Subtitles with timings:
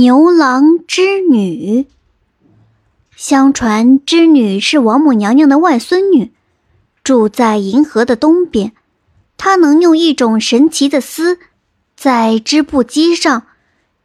[0.00, 1.84] 牛郎织女。
[3.14, 6.32] 相传织女是王母娘娘的外孙女，
[7.04, 8.72] 住在银河的东边。
[9.36, 11.38] 她能用一种神奇的丝，
[11.94, 13.42] 在织布机上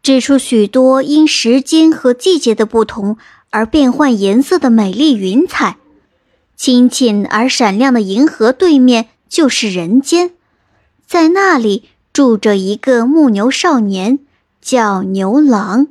[0.04, 3.16] 织出许多因时间和季节的不同
[3.52, 5.78] 而变换颜色的美丽云彩。
[6.58, 10.32] 清浅而闪亮的银河对面就是人间，
[11.08, 14.20] 在那里住着一个牧牛少年。
[14.66, 15.90] 叫牛郎，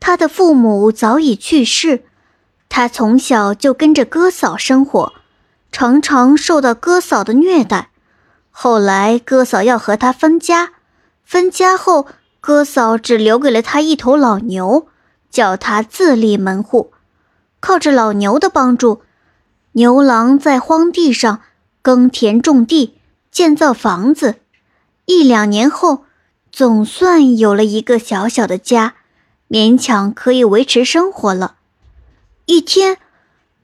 [0.00, 2.02] 他的父母早已去世，
[2.68, 5.12] 他从小就跟着哥嫂生活，
[5.70, 7.90] 常常受到哥嫂的虐待。
[8.50, 10.72] 后来哥嫂要和他分家，
[11.22, 12.08] 分家后
[12.40, 14.88] 哥嫂只留给了他一头老牛，
[15.30, 16.92] 叫他自立门户。
[17.60, 19.02] 靠着老牛的帮助，
[19.72, 21.40] 牛郎在荒地上
[21.82, 22.98] 耕田种地，
[23.30, 24.34] 建造房子。
[25.04, 26.02] 一两年后。
[26.56, 28.94] 总算有了一个小小的家，
[29.46, 31.56] 勉强可以维持生活了。
[32.46, 32.96] 一天，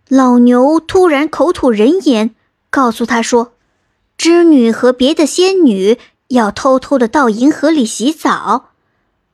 [0.08, 2.34] 老牛突然口吐人言，
[2.68, 3.54] 告诉他说
[4.18, 8.72] ：“织女和别的仙女要偷偷的到银河里洗澡。”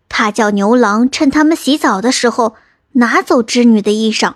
[0.09, 2.55] 他叫牛郎趁他们洗澡的时候
[2.93, 4.35] 拿走织女的衣裳，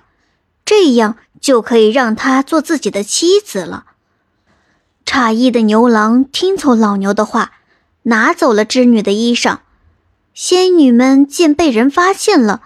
[0.64, 3.84] 这样就可以让她做自己的妻子了。
[5.06, 7.52] 诧异的牛郎听从老牛的话。
[8.04, 9.58] 拿走了织女的衣裳，
[10.34, 12.62] 仙女们见被人发现了，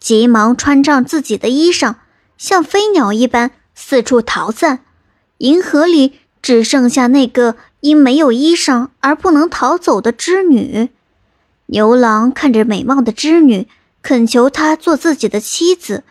[0.00, 1.94] 急忙穿上自己的衣裳，
[2.36, 4.80] 像飞鸟一般四处逃散。
[5.38, 10.90] 银河里只剩下那个因没有衣裳而不能逃走的织女。
[11.66, 13.68] 牛郎看着美貌的织女，
[14.02, 16.02] 恳求她做自己的妻子。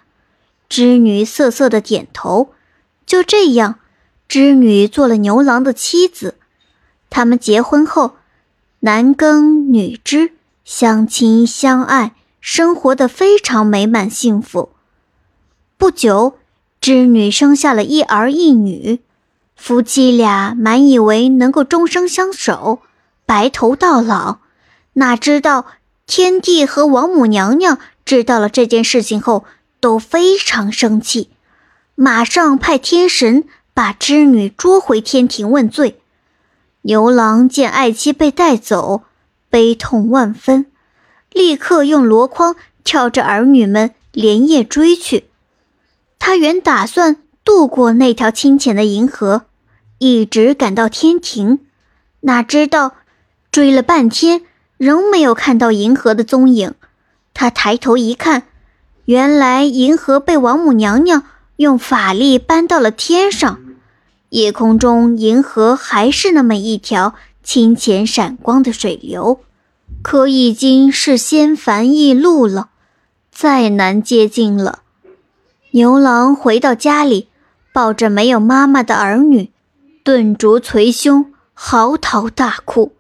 [0.70, 2.54] 织女瑟瑟的点头。
[3.06, 3.80] 就这样，
[4.28, 6.36] 织女做了牛郎的妻子。
[7.10, 8.16] 他们结婚后。
[8.82, 10.32] 男耕女织，
[10.64, 14.70] 相亲相爱，生活的非常美满幸福。
[15.78, 16.36] 不久，
[16.80, 19.02] 织女生下了一儿一女，
[19.58, 22.80] 夫妻俩满以为能够终生相守，
[23.26, 24.38] 白头到老。
[24.94, 25.66] 哪知道
[26.08, 29.44] 天帝和王母娘娘知道了这件事情后，
[29.82, 31.30] 都非常生气，
[31.96, 35.99] 马上派天神把织女捉回天庭问罪。
[36.90, 39.04] 牛郎见爱妻被带走，
[39.48, 40.66] 悲痛万分，
[41.32, 45.26] 立刻用箩筐挑着儿女们连夜追去。
[46.18, 49.44] 他原打算渡过那条清浅的银河，
[50.00, 51.60] 一直赶到天庭，
[52.22, 52.96] 哪知道
[53.52, 54.42] 追了半天
[54.78, 56.74] 仍没有看到银河的踪影。
[57.36, 58.48] 他抬头一看，
[59.06, 61.22] 原来银河被王母娘娘
[61.58, 63.60] 用法力搬到了天上。
[64.30, 69.42] 夜空中，银河还是那么一条清浅闪光的水流，
[70.04, 72.70] 可已经是仙凡异路了，
[73.32, 74.80] 再难接近了。
[75.72, 77.28] 牛郎回到家里，
[77.74, 79.52] 抱着没有妈妈的儿女，
[80.04, 82.94] 顿足捶胸，嚎啕大哭。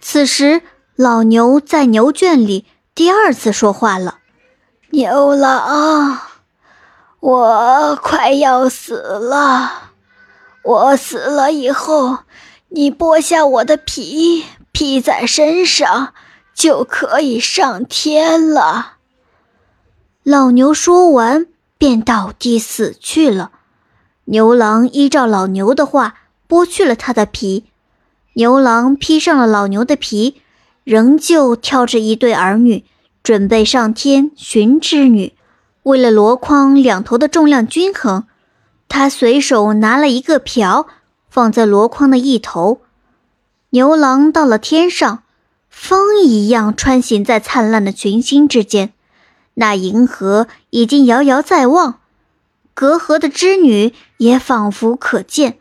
[0.00, 0.62] 此时，
[0.96, 4.18] 老牛在牛圈里第二次说话了
[4.92, 6.18] ：“牛郎，
[7.20, 9.81] 我快要死了。”
[10.64, 12.18] 我死了以后，
[12.68, 16.14] 你剥下我的皮披在身上，
[16.54, 18.94] 就可以上天了。
[20.22, 21.46] 老牛说完，
[21.76, 23.50] 便倒地死去了。
[24.26, 26.14] 牛郎依照老牛的话，
[26.48, 27.64] 剥去了他的皮。
[28.34, 30.42] 牛郎披上了老牛的皮，
[30.84, 32.84] 仍旧挑着一对儿女，
[33.24, 35.34] 准备上天寻织女。
[35.82, 38.24] 为了箩筐两头的重量均衡。
[38.94, 40.86] 他随手拿了一个瓢，
[41.30, 42.82] 放在箩筐的一头。
[43.70, 45.22] 牛郎到了天上，
[45.70, 48.92] 风一样穿行在灿烂的群星之间。
[49.54, 52.00] 那银河已经遥遥在望，
[52.74, 55.56] 隔河的织女也仿佛可见。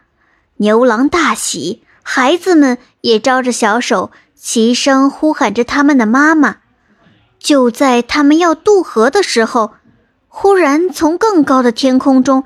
[0.57, 6.57] 牛郎大喜，孩子们也招着小手，齐声呼喊着他们的妈妈。
[7.39, 9.71] 就在他们要渡河的时候，
[10.27, 12.43] 忽然从更高的天空中。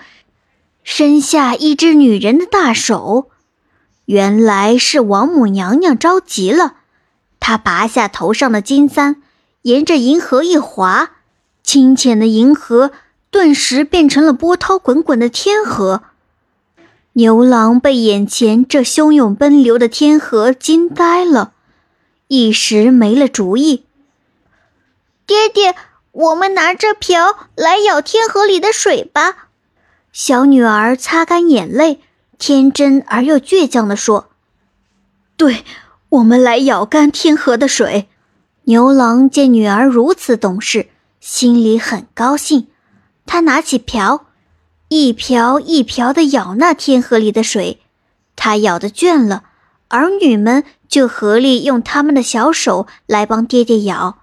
[0.86, 3.32] 伸下一只女人的大手，
[4.06, 6.76] 原来是王母娘娘着急了。
[7.40, 9.22] 她拔下头上的金簪，
[9.64, 11.14] 沿着银河一划，
[11.64, 12.92] 清浅的银河
[13.32, 16.04] 顿时变成了波涛滚滚的天河。
[17.14, 21.54] 牛郎被眼前这汹涌奔流的天河惊呆了，
[22.28, 23.86] 一时没了主意。
[25.26, 25.76] 爹爹，
[26.12, 29.45] 我们拿着瓢来舀天河里的水吧。
[30.16, 32.00] 小女儿擦干眼泪，
[32.38, 34.30] 天真而又倔强地说
[35.36, 35.66] ：“对，
[36.08, 38.08] 我们来舀干天河的水。”
[38.64, 40.88] 牛郎见女儿如此懂事，
[41.20, 42.68] 心里很高兴。
[43.26, 44.28] 他拿起瓢，
[44.88, 47.82] 一瓢一瓢地舀那天河里的水。
[48.38, 49.44] 他舀得倦了，
[49.90, 54.20] 儿女们就合力用他们的小手来帮爹爹舀。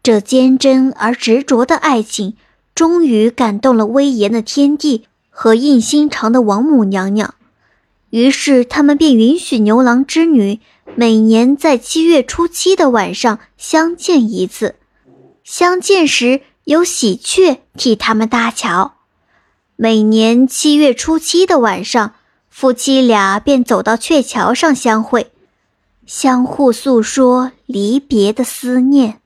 [0.00, 2.36] 这坚贞而执着的爱情，
[2.78, 7.34] 终于感动了威严的天帝和硬心肠的王母娘娘。
[8.10, 10.60] 于是，他们便允许牛郎织女
[10.94, 14.76] 每年在七月初七的晚上相见一次。
[15.42, 18.94] 相见时，有喜鹊替他们搭桥。
[19.74, 22.14] 每年七月初七的晚上，
[22.48, 25.32] 夫妻俩便走到鹊桥上相会，
[26.06, 29.20] 相互诉说离别的思念。